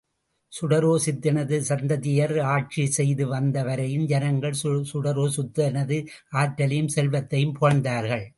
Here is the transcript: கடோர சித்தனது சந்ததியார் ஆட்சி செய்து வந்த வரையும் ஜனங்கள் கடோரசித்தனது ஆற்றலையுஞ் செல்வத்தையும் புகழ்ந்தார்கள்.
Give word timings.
கடோர 0.53 0.85
சித்தனது 1.05 1.57
சந்ததியார் 1.61 2.33
ஆட்சி 2.53 2.85
செய்து 2.91 3.27
வந்த 3.27 3.63
வரையும் 3.63 4.05
ஜனங்கள் 4.05 4.57
கடோரசித்தனது 4.63 5.99
ஆற்றலையுஞ் 6.33 6.93
செல்வத்தையும் 6.97 7.55
புகழ்ந்தார்கள். 7.61 8.25